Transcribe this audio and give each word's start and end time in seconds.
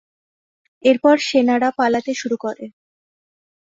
এরপর 0.83 1.15
সেনারা 1.27 1.69
পালাতে 1.77 2.11
শুরু 2.13 2.37
করে। 2.37 2.65